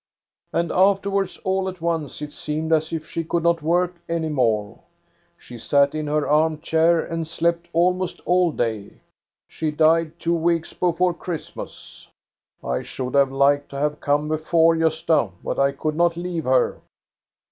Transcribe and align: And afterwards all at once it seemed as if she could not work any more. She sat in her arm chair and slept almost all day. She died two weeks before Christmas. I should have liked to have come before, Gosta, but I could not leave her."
And 0.51 0.71
afterwards 0.71 1.37
all 1.43 1.69
at 1.69 1.79
once 1.79 2.23
it 2.23 2.31
seemed 2.33 2.73
as 2.73 2.91
if 2.91 3.05
she 3.05 3.23
could 3.23 3.43
not 3.43 3.61
work 3.61 3.97
any 4.09 4.29
more. 4.29 4.79
She 5.37 5.59
sat 5.59 5.93
in 5.93 6.07
her 6.07 6.27
arm 6.27 6.59
chair 6.59 7.05
and 7.05 7.27
slept 7.27 7.67
almost 7.71 8.19
all 8.25 8.51
day. 8.51 8.93
She 9.47 9.69
died 9.69 10.17
two 10.19 10.33
weeks 10.33 10.73
before 10.73 11.13
Christmas. 11.13 12.07
I 12.63 12.81
should 12.81 13.13
have 13.13 13.31
liked 13.31 13.69
to 13.69 13.75
have 13.75 13.99
come 14.01 14.27
before, 14.27 14.75
Gosta, 14.75 15.29
but 15.43 15.59
I 15.59 15.71
could 15.71 15.95
not 15.95 16.17
leave 16.17 16.45
her." 16.45 16.81